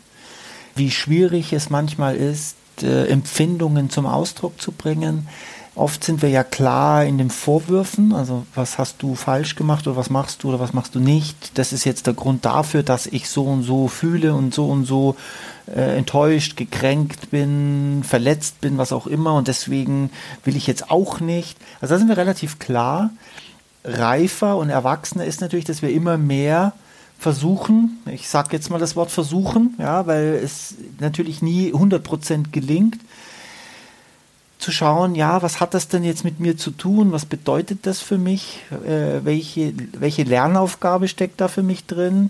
wie 0.75 0.91
schwierig 0.91 1.51
es 1.51 1.71
manchmal 1.71 2.15
ist, 2.15 2.55
äh, 2.83 3.07
Empfindungen 3.07 3.89
zum 3.89 4.05
Ausdruck 4.05 4.61
zu 4.61 4.71
bringen. 4.71 5.27
Oft 5.79 6.03
sind 6.03 6.21
wir 6.21 6.27
ja 6.27 6.43
klar 6.43 7.05
in 7.05 7.17
den 7.17 7.29
Vorwürfen, 7.29 8.11
also 8.11 8.45
was 8.53 8.77
hast 8.77 9.01
du 9.01 9.15
falsch 9.15 9.55
gemacht 9.55 9.87
oder 9.87 9.95
was 9.95 10.09
machst 10.09 10.43
du 10.43 10.49
oder 10.49 10.59
was 10.59 10.73
machst 10.73 10.93
du 10.93 10.99
nicht. 10.99 11.57
Das 11.57 11.71
ist 11.71 11.85
jetzt 11.85 12.05
der 12.05 12.13
Grund 12.13 12.43
dafür, 12.43 12.83
dass 12.83 13.07
ich 13.07 13.29
so 13.29 13.45
und 13.45 13.63
so 13.63 13.87
fühle 13.87 14.33
und 14.33 14.53
so 14.53 14.67
und 14.67 14.83
so 14.83 15.15
äh, 15.73 15.97
enttäuscht, 15.97 16.57
gekränkt 16.57 17.31
bin, 17.31 18.03
verletzt 18.03 18.59
bin, 18.59 18.77
was 18.77 18.91
auch 18.91 19.07
immer 19.07 19.35
und 19.35 19.47
deswegen 19.47 20.09
will 20.43 20.57
ich 20.57 20.67
jetzt 20.67 20.91
auch 20.91 21.21
nicht. 21.21 21.57
Also 21.79 21.95
da 21.95 21.99
sind 21.99 22.09
wir 22.09 22.17
relativ 22.17 22.59
klar. 22.59 23.11
Reifer 23.85 24.57
und 24.57 24.69
erwachsener 24.69 25.23
ist 25.23 25.39
natürlich, 25.39 25.63
dass 25.63 25.81
wir 25.81 25.91
immer 25.91 26.17
mehr 26.17 26.73
versuchen, 27.17 27.99
ich 28.11 28.27
sage 28.27 28.49
jetzt 28.51 28.69
mal 28.69 28.79
das 28.79 28.97
Wort 28.97 29.11
versuchen, 29.11 29.75
ja, 29.77 30.07
weil 30.07 30.41
es 30.43 30.75
natürlich 30.99 31.41
nie 31.41 31.71
100% 31.73 32.51
gelingt, 32.51 32.99
zu 34.69 34.75
schauen, 34.75 35.15
ja, 35.15 35.41
was 35.41 35.59
hat 35.59 35.73
das 35.73 35.87
denn 35.87 36.03
jetzt 36.03 36.23
mit 36.23 36.39
mir 36.39 36.55
zu 36.55 36.69
tun? 36.69 37.11
Was 37.11 37.25
bedeutet 37.25 37.87
das 37.87 38.01
für 38.01 38.19
mich? 38.19 38.59
Äh, 38.85 39.25
welche, 39.25 39.73
welche 39.93 40.21
Lernaufgabe 40.21 41.07
steckt 41.07 41.41
da 41.41 41.47
für 41.47 41.63
mich 41.63 41.87
drin? 41.87 42.29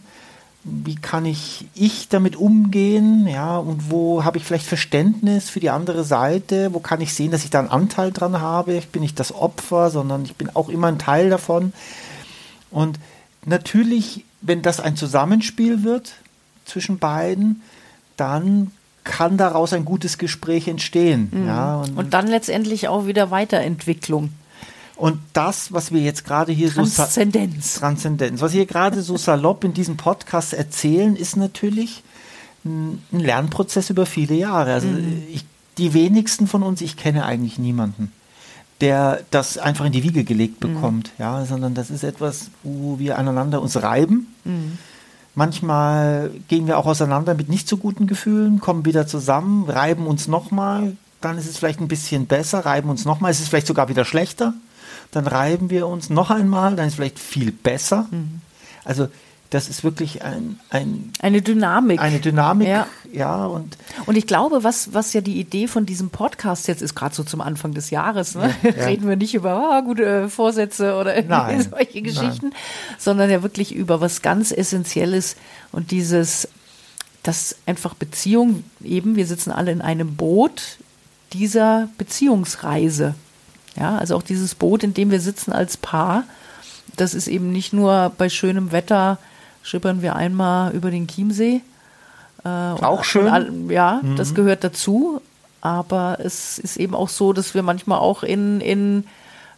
Wie 0.64 0.96
kann 0.96 1.26
ich, 1.26 1.68
ich 1.76 2.08
damit 2.08 2.38
umgehen? 2.38 3.28
Ja, 3.28 3.58
und 3.58 3.92
wo 3.92 4.24
habe 4.24 4.38
ich 4.38 4.46
vielleicht 4.46 4.66
Verständnis 4.66 5.50
für 5.50 5.60
die 5.60 5.70
andere 5.70 6.06
Seite? 6.06 6.74
Wo 6.74 6.80
kann 6.80 7.02
ich 7.02 7.14
sehen, 7.14 7.32
dass 7.32 7.44
ich 7.44 7.50
da 7.50 7.60
einen 7.60 7.68
Anteil 7.68 8.14
dran 8.14 8.40
habe? 8.40 8.76
Ich 8.76 8.88
bin 8.88 9.02
nicht 9.02 9.20
das 9.20 9.36
Opfer, 9.36 9.90
sondern 9.90 10.24
ich 10.24 10.38
bin 10.38 10.50
auch 10.56 10.70
immer 10.70 10.88
ein 10.88 11.00
Teil 11.00 11.30
davon. 11.30 11.74
Und 12.72 13.00
natürlich, 13.44 14.24
wenn 14.40 14.62
das 14.62 14.80
ein 14.80 14.96
Zusammenspiel 14.96 15.84
wird 15.84 16.14
zwischen 16.64 17.00
beiden, 17.00 17.62
dann 18.16 18.72
kann 19.04 19.38
daraus 19.38 19.74
ein 19.74 19.86
gutes 19.86 20.18
Gespräch 20.18 20.68
entstehen. 20.68 21.30
Mhm. 21.32 21.48
Ja, 21.48 21.82
und, 21.82 21.98
und, 21.98 22.14
dann 22.14 22.28
letztendlich 22.28 22.88
auch 22.88 23.08
wieder 23.08 23.32
Weiterentwicklung. 23.32 24.30
Und 24.96 25.20
das, 25.32 25.72
was 25.72 25.94
wir 25.94 26.02
jetzt 26.02 26.26
gerade 26.26 26.52
hier 26.52 26.74
Transzendenz. 26.74 27.76
so 27.76 27.80
Transzendenz, 27.80 28.42
was 28.42 28.54
wir 28.54 28.66
gerade 28.66 29.02
so 29.02 29.16
salopp 29.18 29.64
in 29.64 29.74
diesem 29.74 29.96
Podcast 29.96 30.54
erzählen, 30.54 31.16
ist 31.16 31.38
natürlich 31.38 32.04
ein 32.66 33.02
Lernprozess 33.12 33.90
über 33.90 34.06
viele 34.06 34.36
Jahre. 34.36 34.74
Also 34.74 34.88
mhm. 34.88 35.24
ich, 35.32 35.46
die 35.78 35.94
wenigsten 35.94 36.48
von 36.48 36.64
uns, 36.64 36.82
ich 36.82 36.98
kenne 36.98 37.26
eigentlich 37.26 37.58
niemanden, 37.58 38.12
der 38.82 39.22
das 39.32 39.58
einfach 39.58 39.86
in 39.86 39.94
die 39.94 40.04
Wiege 40.04 40.26
gelegt 40.26 40.62
mhm. 40.62 40.74
bekommt, 40.74 41.12
mhm. 41.18 41.24
ja, 41.24 41.46
sondern 41.46 41.74
das 41.74 41.90
ist 41.90 42.04
etwas, 42.04 42.50
wo 42.64 43.00
wir 43.00 43.18
aneinander 43.18 43.62
uns 43.62 43.82
reiben. 43.82 44.36
Mhm 44.44 44.78
Manchmal 45.36 46.32
gehen 46.48 46.68
wir 46.68 46.78
auch 46.78 46.86
auseinander 46.86 47.34
mit 47.34 47.50
nicht 47.50 47.68
so 47.68 47.78
guten 47.78 48.08
Gefühlen, 48.08 48.60
kommen 48.60 48.86
wieder 48.86 49.08
zusammen, 49.08 49.70
reiben 49.70 50.08
uns 50.08 50.28
nochmal, 50.28 50.98
dann 51.22 51.38
ist 51.38 51.48
es 51.48 51.58
vielleicht 51.58 51.80
ein 51.80 51.88
bisschen 51.88 52.26
besser, 52.26 52.66
reiben 52.66 52.90
uns 52.90 53.06
nochmal, 53.06 53.32
ist 53.32 53.40
es 53.40 53.48
vielleicht 53.48 53.68
sogar 53.68 53.90
wieder 53.90 54.06
schlechter, 54.06 54.54
dann 55.12 55.28
reiben 55.28 55.70
wir 55.70 55.88
uns 55.88 56.10
noch 56.10 56.30
einmal, 56.30 56.76
dann 56.76 56.88
ist 56.88 56.94
es 56.94 56.96
vielleicht 56.96 57.20
viel 57.20 57.52
besser. 57.52 58.08
Mhm. 58.12 58.42
Also 58.84 59.08
das 59.50 59.68
ist 59.68 59.84
wirklich 59.84 60.24
ein, 60.24 60.60
ein 60.70 61.12
eine 61.20 61.42
Dynamik. 61.42 62.00
Eine 62.00 62.20
Dynamik, 62.20 62.68
ja. 62.68 62.88
ja. 63.12 63.46
und, 63.46 63.78
Und 64.06 64.16
ich 64.16 64.28
glaube, 64.28 64.64
was, 64.64 64.94
was 64.94 65.14
ja 65.14 65.22
die 65.22 65.40
Idee 65.40 65.68
von 65.68 65.88
diesem 65.88 66.12
Podcast 66.12 66.68
jetzt 66.68 66.84
ist, 66.84 66.94
gerade 66.94 67.16
so 67.16 67.24
zum 67.24 67.42
Anfang 67.42 67.74
des 67.74 67.90
Jahres, 67.90 68.36
ne? 68.36 68.54
ja, 68.62 68.70
ja. 68.78 68.86
reden 68.86 69.10
wir 69.10 69.16
nicht 69.16 69.34
über 69.34 69.80
oh, 69.80 69.84
gute 69.84 70.30
Vorsätze 70.30 70.96
oder 70.96 71.20
nein, 71.28 71.68
solche 71.68 72.02
Geschichten, 72.04 72.50
nein. 72.50 72.58
sondern 73.00 73.32
ja 73.32 73.42
wirklich 73.42 73.74
über 73.74 74.02
was 74.02 74.22
ganz 74.22 74.52
Essentielles 74.52 75.36
und 75.72 75.90
dieses, 75.90 76.48
dass 77.24 77.56
einfach 77.66 77.96
Beziehung 77.96 78.64
eben, 78.84 79.16
wir 79.16 79.26
sitzen 79.26 79.52
alle 79.52 79.72
in 79.72 79.82
einem 79.82 80.16
Boot 80.16 80.78
dieser 81.34 81.90
Beziehungsreise. 81.98 83.16
Ja, 83.76 83.98
also 83.98 84.16
auch 84.16 84.24
dieses 84.24 84.54
Boot, 84.56 84.84
in 84.84 84.94
dem 84.94 85.10
wir 85.10 85.22
sitzen 85.22 85.54
als 85.54 85.78
Paar, 85.78 86.26
das 86.98 87.14
ist 87.16 87.28
eben 87.28 87.52
nicht 87.52 87.74
nur 87.74 88.12
bei 88.18 88.30
schönem 88.30 88.72
Wetter 88.72 89.18
schippern 89.64 90.02
wir 90.02 90.16
einmal 90.16 90.72
über 90.74 90.92
den 90.92 91.08
Chiemsee. 91.08 91.62
Äh, 92.44 92.48
auch 92.48 93.04
schön. 93.04 93.28
All, 93.28 93.52
ja, 93.70 94.02
mhm. 94.02 94.16
das 94.16 94.34
gehört 94.34 94.64
dazu. 94.64 95.22
Aber 95.62 96.20
es 96.24 96.58
ist 96.58 96.78
eben 96.78 96.96
auch 96.96 97.10
so, 97.10 97.34
dass 97.34 97.54
wir 97.54 97.64
manchmal 97.64 98.00
auch 98.00 98.24
in, 98.24 98.62
in 98.62 99.04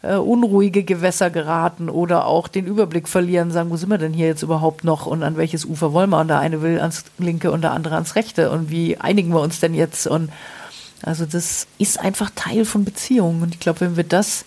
äh, 0.02 0.16
unruhige 0.16 0.84
Gewässer 0.84 1.30
geraten 1.30 1.90
oder 1.90 2.26
auch 2.26 2.48
den 2.48 2.66
Überblick 2.66 3.08
verlieren, 3.08 3.52
sagen, 3.52 3.70
wo 3.70 3.78
sind 3.78 3.90
wir 3.90 4.00
denn 4.00 4.14
hier 4.14 4.28
jetzt 4.28 4.42
überhaupt 4.42 4.84
noch 4.84 5.06
und 5.06 5.22
an 5.22 5.38
welches 5.38 5.66
Ufer 5.66 5.94
wollen 5.94 6.10
wir? 6.10 6.20
Und 6.20 6.28
der 6.28 6.40
eine 6.40 6.62
will 6.62 6.80
ans 6.80 7.04
linke 7.20 7.52
und 7.52 7.62
der 7.62 7.72
andere 7.72 7.96
ans 7.96 8.16
rechte. 8.16 8.50
Und 8.50 8.72
wie 8.72 8.98
einigen 8.98 9.30
wir 9.30 9.42
uns 9.42 9.60
denn 9.60 9.76
jetzt? 9.76 10.08
Und 10.08 10.32
also 11.04 11.26
das 11.26 11.68
ist 11.78 12.00
einfach 12.00 12.32
Teil 12.36 12.66
von 12.66 12.84
Beziehungen. 12.84 13.44
Und 13.44 13.54
ich 13.54 13.60
glaube, 13.60 13.82
wenn 13.82 13.98
wir 13.98 14.04
das 14.04 14.46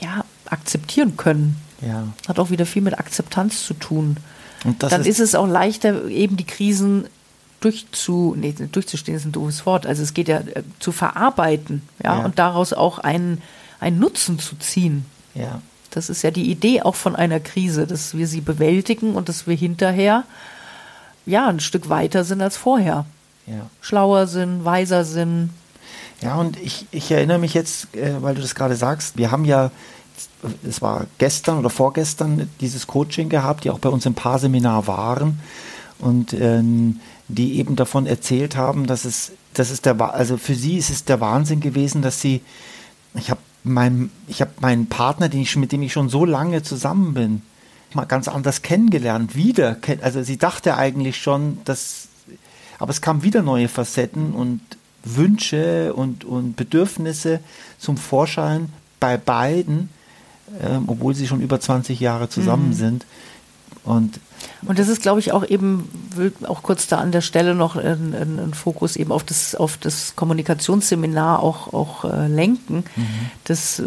ja 0.00 0.24
akzeptieren 0.46 1.16
können, 1.16 1.56
ja. 1.80 2.08
hat 2.28 2.38
auch 2.38 2.50
wieder 2.50 2.66
viel 2.66 2.82
mit 2.82 2.98
Akzeptanz 2.98 3.64
zu 3.64 3.74
tun. 3.74 4.16
Dann 4.78 5.00
ist, 5.02 5.06
ist 5.06 5.20
es 5.20 5.34
auch 5.34 5.46
leichter, 5.46 6.06
eben 6.06 6.36
die 6.36 6.46
Krisen 6.46 7.06
durchzu, 7.60 8.34
nee, 8.36 8.52
durchzustehen 8.52 9.16
ist 9.16 9.24
ein 9.24 9.32
doofes 9.32 9.64
Wort. 9.66 9.86
Also 9.86 10.02
es 10.02 10.14
geht 10.14 10.28
ja 10.28 10.38
äh, 10.38 10.62
zu 10.78 10.92
verarbeiten, 10.92 11.82
ja, 12.02 12.18
ja, 12.18 12.24
und 12.24 12.38
daraus 12.38 12.72
auch 12.72 12.98
einen, 12.98 13.40
einen 13.80 13.98
Nutzen 13.98 14.38
zu 14.38 14.56
ziehen. 14.56 15.04
Ja. 15.34 15.62
Das 15.90 16.08
ist 16.08 16.22
ja 16.22 16.30
die 16.30 16.50
Idee 16.50 16.82
auch 16.82 16.94
von 16.94 17.14
einer 17.16 17.40
Krise, 17.40 17.86
dass 17.86 18.16
wir 18.16 18.26
sie 18.26 18.40
bewältigen 18.40 19.14
und 19.14 19.28
dass 19.28 19.46
wir 19.46 19.54
hinterher 19.54 20.24
ja 21.26 21.46
ein 21.48 21.60
Stück 21.60 21.88
weiter 21.88 22.24
sind 22.24 22.40
als 22.40 22.56
vorher. 22.56 23.04
Ja. 23.46 23.68
Schlauer 23.80 24.26
sind, 24.26 24.64
weiser 24.64 25.04
sind. 25.04 25.50
Ja, 26.20 26.36
und 26.36 26.56
ich, 26.58 26.86
ich 26.92 27.10
erinnere 27.10 27.38
mich 27.38 27.54
jetzt, 27.54 27.94
äh, 27.94 28.22
weil 28.22 28.34
du 28.34 28.40
das 28.40 28.54
gerade 28.54 28.76
sagst, 28.76 29.16
wir 29.16 29.30
haben 29.30 29.44
ja, 29.44 29.70
es 30.66 30.82
war 30.82 31.06
gestern 31.18 31.58
oder 31.58 31.70
vorgestern 31.70 32.48
dieses 32.60 32.86
Coaching 32.86 33.28
gehabt, 33.28 33.64
die 33.64 33.70
auch 33.70 33.78
bei 33.78 33.88
uns 33.88 34.06
im 34.06 34.14
Paarseminar 34.14 34.86
waren. 34.86 35.40
Und 35.98 36.32
ähm, 36.32 37.00
die 37.28 37.58
eben 37.58 37.76
davon 37.76 38.06
erzählt 38.06 38.56
haben, 38.56 38.86
dass 38.86 39.04
es, 39.04 39.32
das 39.54 39.70
ist 39.70 39.86
der, 39.86 40.00
also 40.14 40.36
für 40.36 40.54
sie 40.54 40.76
ist 40.76 40.90
es 40.90 41.04
der 41.04 41.20
Wahnsinn 41.20 41.60
gewesen, 41.60 42.02
dass 42.02 42.20
sie, 42.20 42.42
ich 43.14 43.30
habe 43.30 43.40
meinen, 43.64 44.10
ich 44.26 44.40
habe 44.40 44.52
meinen 44.60 44.86
Partner, 44.86 45.28
den 45.28 45.40
ich, 45.40 45.56
mit 45.56 45.72
dem 45.72 45.82
ich 45.82 45.92
schon 45.92 46.08
so 46.08 46.24
lange 46.24 46.62
zusammen 46.62 47.14
bin, 47.14 47.42
mal 47.94 48.04
ganz 48.04 48.28
anders 48.28 48.62
kennengelernt, 48.62 49.34
wieder, 49.36 49.76
also 50.00 50.22
sie 50.22 50.38
dachte 50.38 50.76
eigentlich 50.76 51.20
schon, 51.20 51.58
dass, 51.64 52.08
aber 52.78 52.90
es 52.90 53.00
kamen 53.00 53.22
wieder 53.22 53.42
neue 53.42 53.68
Facetten 53.68 54.32
und 54.32 54.60
Wünsche 55.04 55.94
und, 55.94 56.24
und 56.24 56.56
Bedürfnisse 56.56 57.40
zum 57.78 57.96
Vorschein 57.96 58.70
bei 59.00 59.16
beiden, 59.16 59.90
ähm, 60.60 60.84
obwohl 60.86 61.14
sie 61.14 61.26
schon 61.26 61.40
über 61.40 61.60
20 61.60 62.00
Jahre 62.00 62.28
zusammen 62.28 62.68
mhm. 62.68 62.74
sind. 62.74 63.06
Und 63.84 64.20
und 64.66 64.78
das 64.78 64.88
ist, 64.88 65.02
glaube 65.02 65.20
ich, 65.20 65.32
auch 65.32 65.44
eben, 65.48 65.88
will 66.14 66.32
auch 66.44 66.62
kurz 66.62 66.86
da 66.86 66.98
an 66.98 67.12
der 67.12 67.20
Stelle 67.20 67.54
noch 67.54 67.76
einen, 67.76 68.14
einen 68.14 68.54
Fokus 68.54 68.96
eben 68.96 69.10
auf 69.12 69.24
das, 69.24 69.54
auf 69.54 69.76
das 69.76 70.14
Kommunikationsseminar 70.14 71.42
auch, 71.42 71.72
auch 71.72 72.04
äh, 72.04 72.28
lenken. 72.28 72.84
Mhm. 72.94 73.06
Das, 73.44 73.80
äh, 73.80 73.84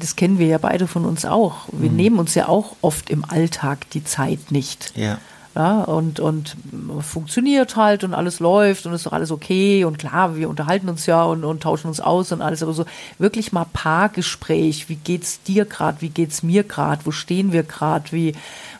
das 0.00 0.16
kennen 0.16 0.38
wir 0.38 0.46
ja 0.46 0.58
beide 0.58 0.88
von 0.88 1.04
uns 1.04 1.24
auch. 1.24 1.68
Wir 1.72 1.90
mhm. 1.90 1.96
nehmen 1.96 2.18
uns 2.18 2.34
ja 2.34 2.48
auch 2.48 2.76
oft 2.82 3.10
im 3.10 3.24
Alltag 3.24 3.88
die 3.90 4.04
Zeit 4.04 4.50
nicht. 4.50 4.92
Ja. 4.96 5.18
Ja, 5.56 5.84
und, 5.84 6.20
und 6.20 6.54
funktioniert 7.00 7.76
halt 7.76 8.04
und 8.04 8.12
alles 8.12 8.40
läuft 8.40 8.84
und 8.84 8.92
ist 8.92 9.06
doch 9.06 9.14
alles 9.14 9.30
okay 9.30 9.86
und 9.86 9.98
klar, 9.98 10.36
wir 10.36 10.50
unterhalten 10.50 10.86
uns 10.90 11.06
ja 11.06 11.22
und, 11.22 11.44
und 11.44 11.62
tauschen 11.62 11.88
uns 11.88 11.98
aus 11.98 12.30
und 12.30 12.42
alles, 12.42 12.62
aber 12.62 12.74
so 12.74 12.84
wirklich 13.18 13.52
mal 13.52 13.64
Paargespräch, 13.72 14.90
wie 14.90 14.96
geht's 14.96 15.42
dir 15.44 15.64
gerade, 15.64 16.02
wie 16.02 16.10
geht's 16.10 16.42
mir 16.42 16.62
gerade, 16.62 17.06
wo 17.06 17.10
stehen 17.10 17.52
wir 17.52 17.62
gerade, 17.62 18.12
wie, 18.12 18.34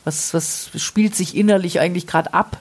was, 0.05 0.35
was 0.35 0.69
spielt 0.77 1.15
sich 1.15 1.35
innerlich 1.35 1.81
eigentlich 1.81 2.07
gerade 2.07 2.35
ab? 2.35 2.61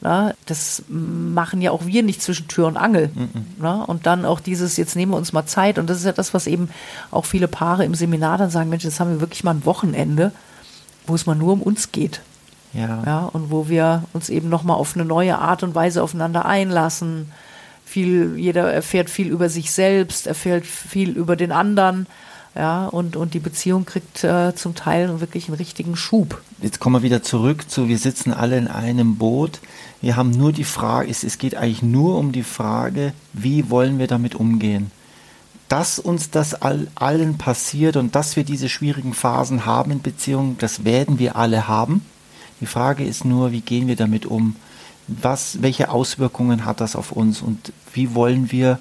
Na, 0.00 0.34
das 0.44 0.84
machen 0.88 1.60
ja 1.60 1.72
auch 1.72 1.86
wir 1.86 2.04
nicht 2.04 2.22
zwischen 2.22 2.46
Tür 2.46 2.68
und 2.68 2.76
Angel. 2.76 3.10
Mhm. 3.12 3.46
Na, 3.58 3.82
und 3.82 4.06
dann 4.06 4.26
auch 4.26 4.38
dieses, 4.38 4.76
jetzt 4.76 4.94
nehmen 4.94 5.10
wir 5.10 5.16
uns 5.16 5.32
mal 5.32 5.46
Zeit. 5.46 5.78
Und 5.78 5.88
das 5.88 5.96
ist 5.96 6.04
ja 6.04 6.12
das, 6.12 6.34
was 6.34 6.46
eben 6.46 6.68
auch 7.10 7.24
viele 7.24 7.48
Paare 7.48 7.84
im 7.84 7.94
Seminar 7.94 8.36
dann 8.38 8.50
sagen, 8.50 8.68
Mensch, 8.68 8.84
jetzt 8.84 9.00
haben 9.00 9.10
wir 9.10 9.20
wirklich 9.20 9.42
mal 9.42 9.54
ein 9.54 9.64
Wochenende, 9.64 10.32
wo 11.06 11.14
es 11.14 11.24
mal 11.24 11.34
nur 11.34 11.54
um 11.54 11.62
uns 11.62 11.92
geht. 11.92 12.20
Ja. 12.76 13.02
ja 13.04 13.18
und 13.32 13.50
wo 13.50 13.68
wir 13.68 14.04
uns 14.12 14.28
eben 14.28 14.48
nochmal 14.48 14.76
auf 14.76 14.94
eine 14.94 15.04
neue 15.04 15.38
Art 15.38 15.62
und 15.62 15.74
Weise 15.74 16.02
aufeinander 16.02 16.44
einlassen. 16.44 17.32
Viel, 17.84 18.36
jeder 18.36 18.72
erfährt 18.72 19.10
viel 19.10 19.28
über 19.28 19.48
sich 19.48 19.70
selbst, 19.70 20.26
erfährt 20.26 20.66
viel 20.66 21.10
über 21.10 21.36
den 21.36 21.52
anderen. 21.52 22.06
Ja, 22.56 22.86
und, 22.86 23.16
und 23.16 23.34
die 23.34 23.38
Beziehung 23.38 23.84
kriegt 23.84 24.24
äh, 24.24 24.54
zum 24.54 24.74
Teil 24.74 25.20
wirklich 25.20 25.48
einen 25.48 25.58
richtigen 25.58 25.94
Schub. 25.94 26.40
Jetzt 26.62 26.80
kommen 26.80 26.94
wir 26.96 27.02
wieder 27.02 27.22
zurück 27.22 27.70
zu, 27.70 27.86
wir 27.86 27.98
sitzen 27.98 28.32
alle 28.32 28.56
in 28.56 28.66
einem 28.66 29.16
Boot. 29.16 29.60
Wir 30.00 30.16
haben 30.16 30.30
nur 30.30 30.52
die 30.52 30.64
Frage, 30.64 31.10
es, 31.10 31.22
es 31.22 31.36
geht 31.36 31.54
eigentlich 31.54 31.82
nur 31.82 32.16
um 32.16 32.32
die 32.32 32.42
Frage, 32.42 33.12
wie 33.34 33.68
wollen 33.68 33.98
wir 33.98 34.06
damit 34.06 34.34
umgehen? 34.34 34.90
Dass 35.68 35.98
uns 35.98 36.30
das 36.30 36.54
all, 36.54 36.86
allen 36.94 37.36
passiert 37.36 37.96
und 37.96 38.14
dass 38.14 38.36
wir 38.36 38.44
diese 38.44 38.70
schwierigen 38.70 39.12
Phasen 39.12 39.66
haben 39.66 39.90
in 39.90 40.00
Beziehungen, 40.00 40.56
das 40.58 40.84
werden 40.84 41.18
wir 41.18 41.36
alle 41.36 41.68
haben. 41.68 42.06
Die 42.60 42.66
Frage 42.66 43.04
ist 43.04 43.24
nur, 43.24 43.52
wie 43.52 43.60
gehen 43.60 43.86
wir 43.86 43.96
damit 43.96 44.26
um? 44.26 44.56
Was, 45.08 45.62
welche 45.62 45.90
Auswirkungen 45.90 46.64
hat 46.64 46.80
das 46.80 46.96
auf 46.96 47.12
uns 47.12 47.42
und 47.42 47.72
wie 47.92 48.14
wollen 48.14 48.50
wir 48.50 48.78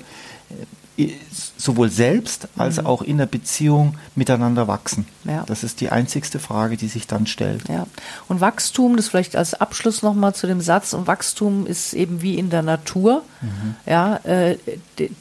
sowohl 1.58 1.90
selbst 1.90 2.48
als 2.58 2.78
mhm. 2.78 2.86
auch 2.86 3.02
in 3.02 3.18
der 3.18 3.26
Beziehung 3.26 3.98
miteinander 4.16 4.68
wachsen? 4.68 5.06
Ja. 5.26 5.44
Das 5.46 5.64
ist 5.64 5.82
die 5.82 5.90
einzigste 5.90 6.40
Frage, 6.40 6.78
die 6.78 6.88
sich 6.88 7.06
dann 7.06 7.28
stellt. 7.28 7.68
Ja. 7.68 7.86
Und 8.28 8.40
Wachstum, 8.40 8.96
das 8.96 9.10
vielleicht 9.10 9.36
als 9.36 9.56
Abschluss 9.56 10.04
nochmal 10.04 10.34
zu 10.34 10.48
dem 10.48 10.62
Satz, 10.62 10.94
und 10.94 11.08
Wachstum 11.08 11.68
ist 11.68 11.94
eben 11.94 12.22
wie 12.22 12.38
in 12.38 12.50
der 12.50 12.62
Natur. 12.62 13.24
Mhm. 13.42 13.76
Ja, 13.86 14.18
äh, 14.24 14.58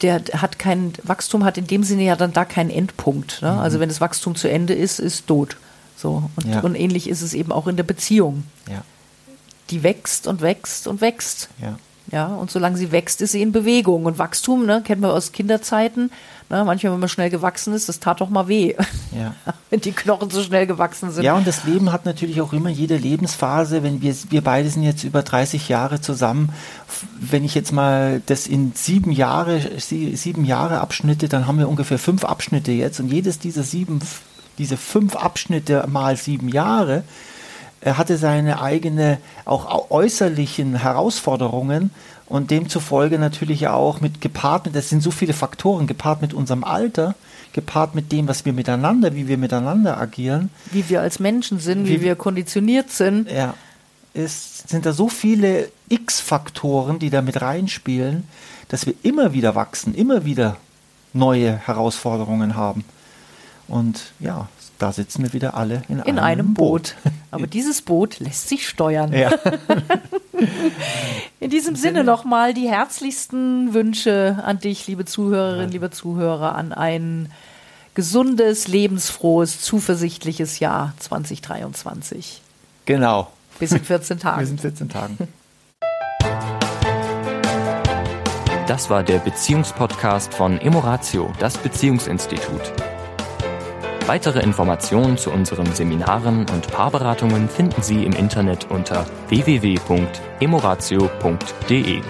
der 0.00 0.22
hat 0.36 0.58
kein, 0.58 0.92
Wachstum 1.02 1.44
hat 1.44 1.58
in 1.58 1.66
dem 1.66 1.82
Sinne 1.82 2.04
ja 2.04 2.14
dann 2.16 2.32
da 2.32 2.44
keinen 2.44 2.70
Endpunkt. 2.70 3.42
Ne? 3.42 3.52
Mhm. 3.52 3.58
Also 3.58 3.80
wenn 3.80 3.88
das 3.88 4.00
Wachstum 4.00 4.36
zu 4.36 4.48
Ende 4.48 4.74
ist, 4.74 5.00
ist 5.00 5.26
tot. 5.26 5.56
So. 6.04 6.22
Und, 6.36 6.46
ja. 6.46 6.60
und 6.60 6.74
ähnlich 6.74 7.08
ist 7.08 7.22
es 7.22 7.32
eben 7.32 7.50
auch 7.50 7.66
in 7.66 7.76
der 7.76 7.82
Beziehung. 7.82 8.44
Ja. 8.70 8.82
Die 9.70 9.82
wächst 9.82 10.26
und 10.26 10.42
wächst 10.42 10.86
und 10.86 11.00
wächst. 11.00 11.48
Ja. 11.62 11.78
Ja, 12.12 12.26
und 12.26 12.50
solange 12.50 12.76
sie 12.76 12.92
wächst, 12.92 13.22
ist 13.22 13.32
sie 13.32 13.40
in 13.40 13.52
Bewegung. 13.52 14.04
Und 14.04 14.18
Wachstum, 14.18 14.66
ne, 14.66 14.82
kennen 14.84 15.00
wir 15.00 15.14
aus 15.14 15.32
Kinderzeiten. 15.32 16.10
Ne, 16.50 16.62
manchmal, 16.62 16.92
wenn 16.92 17.00
man 17.00 17.08
schnell 17.08 17.30
gewachsen 17.30 17.72
ist, 17.72 17.88
das 17.88 18.00
tat 18.00 18.20
doch 18.20 18.28
mal 18.28 18.46
weh. 18.46 18.74
Ja. 19.16 19.34
wenn 19.70 19.80
die 19.80 19.92
Knochen 19.92 20.28
so 20.28 20.42
schnell 20.42 20.66
gewachsen 20.66 21.10
sind. 21.10 21.24
Ja, 21.24 21.34
und 21.34 21.46
das 21.46 21.64
Leben 21.64 21.90
hat 21.90 22.04
natürlich 22.04 22.42
auch 22.42 22.52
immer 22.52 22.68
jede 22.68 22.98
Lebensphase. 22.98 23.82
Wenn 23.82 24.02
wir, 24.02 24.14
wir 24.28 24.42
beide 24.42 24.68
sind 24.68 24.82
jetzt 24.82 25.04
über 25.04 25.22
30 25.22 25.70
Jahre 25.70 26.02
zusammen. 26.02 26.50
Wenn 27.18 27.42
ich 27.42 27.54
jetzt 27.54 27.72
mal 27.72 28.20
das 28.26 28.46
in 28.46 28.72
sieben 28.74 29.10
Jahre, 29.10 29.62
sieben 29.78 30.44
Jahre 30.44 30.80
Abschnitte, 30.80 31.30
dann 31.30 31.46
haben 31.46 31.58
wir 31.58 31.70
ungefähr 31.70 31.98
fünf 31.98 32.26
Abschnitte 32.26 32.72
jetzt. 32.72 33.00
Und 33.00 33.10
jedes 33.10 33.38
dieser 33.38 33.62
sieben, 33.62 34.00
diese 34.58 34.76
fünf 34.76 35.16
Abschnitte 35.16 35.84
mal 35.88 36.16
sieben 36.16 36.48
Jahre, 36.48 37.04
er 37.84 37.98
hatte 37.98 38.16
seine 38.16 38.62
eigene, 38.62 39.18
auch 39.44 39.90
äußerlichen 39.90 40.74
Herausforderungen 40.74 41.90
und 42.26 42.50
demzufolge 42.50 43.18
natürlich 43.18 43.68
auch 43.68 44.00
mit 44.00 44.22
gepaart 44.22 44.64
mit, 44.64 44.74
das 44.74 44.88
sind 44.88 45.02
so 45.02 45.10
viele 45.10 45.34
Faktoren, 45.34 45.86
gepaart 45.86 46.22
mit 46.22 46.32
unserem 46.32 46.64
Alter, 46.64 47.14
gepaart 47.52 47.94
mit 47.94 48.10
dem, 48.10 48.26
was 48.26 48.46
wir 48.46 48.54
miteinander, 48.54 49.14
wie 49.14 49.28
wir 49.28 49.36
miteinander 49.36 50.00
agieren. 50.00 50.48
Wie 50.72 50.88
wir 50.88 51.02
als 51.02 51.20
Menschen 51.20 51.58
sind, 51.58 51.84
wie, 51.84 52.00
wie 52.00 52.00
wir 52.00 52.16
konditioniert 52.16 52.90
sind. 52.90 53.30
Ja. 53.30 53.52
Es 54.14 54.64
sind 54.66 54.86
da 54.86 54.94
so 54.94 55.10
viele 55.10 55.68
X-Faktoren, 55.90 56.98
die 56.98 57.10
da 57.10 57.20
mit 57.20 57.42
reinspielen, 57.42 58.26
dass 58.68 58.86
wir 58.86 58.94
immer 59.02 59.34
wieder 59.34 59.54
wachsen, 59.54 59.94
immer 59.94 60.24
wieder 60.24 60.56
neue 61.12 61.54
Herausforderungen 61.54 62.56
haben. 62.56 62.84
Und 63.68 64.12
ja, 64.20 64.48
da 64.78 64.92
sitzen 64.92 65.22
wir 65.22 65.32
wieder 65.32 65.54
alle 65.54 65.82
in, 65.88 65.98
in 66.00 66.18
einem, 66.18 66.18
einem 66.18 66.54
Boot. 66.54 66.96
Boot. 67.02 67.12
Aber 67.30 67.46
dieses 67.46 67.82
Boot 67.82 68.20
lässt 68.20 68.48
sich 68.48 68.68
steuern. 68.68 69.12
Ja. 69.12 69.32
in 71.40 71.50
diesem 71.50 71.76
Sinne 71.76 72.04
nochmal 72.04 72.54
die 72.54 72.68
herzlichsten 72.68 73.74
Wünsche 73.74 74.38
an 74.44 74.58
dich, 74.58 74.86
liebe 74.86 75.04
Zuhörerinnen, 75.04 75.68
ja. 75.68 75.72
liebe 75.72 75.90
Zuhörer, 75.90 76.54
an 76.54 76.72
ein 76.72 77.30
gesundes, 77.94 78.68
lebensfrohes, 78.68 79.60
zuversichtliches 79.60 80.58
Jahr 80.58 80.92
2023. 80.98 82.42
Genau. 82.86 83.30
Bis 83.58 83.72
in 83.72 83.84
14 83.84 84.18
Tagen. 84.18 84.40
Bis 84.40 84.50
in 84.50 84.58
14 84.58 84.88
Tagen. 84.88 85.18
Das 88.66 88.90
war 88.90 89.02
der 89.02 89.18
Beziehungspodcast 89.18 90.34
von 90.34 90.58
Emoratio, 90.58 91.32
das 91.38 91.56
Beziehungsinstitut. 91.58 92.72
Weitere 94.06 94.40
Informationen 94.40 95.16
zu 95.16 95.30
unseren 95.30 95.64
Seminaren 95.74 96.40
und 96.40 96.70
Paarberatungen 96.70 97.48
finden 97.48 97.80
Sie 97.80 98.04
im 98.04 98.12
Internet 98.12 98.70
unter 98.70 99.06
www.emoratio.de. 99.28 102.02